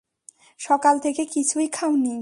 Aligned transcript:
সকাল 0.59 0.95
থেকে 0.99 1.23
কিছুই 1.25 1.67
খাওনি। 1.67 2.15